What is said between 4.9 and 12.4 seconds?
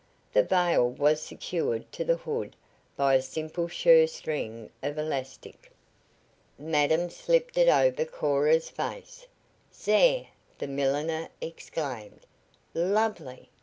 elastic. Madam slipped it over Cora's face. "Zere!" the milliner exclaimed.